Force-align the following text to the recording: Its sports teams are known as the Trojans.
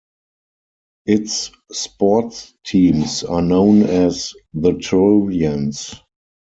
Its 1.05 1.51
sports 1.71 2.55
teams 2.65 3.23
are 3.23 3.43
known 3.43 3.83
as 3.83 4.33
the 4.51 4.73
Trojans. 4.79 5.93